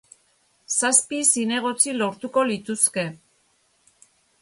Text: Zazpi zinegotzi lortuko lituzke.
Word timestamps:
Zazpi 0.77 1.19
zinegotzi 1.33 1.95
lortuko 1.99 2.49
lituzke. 2.55 3.07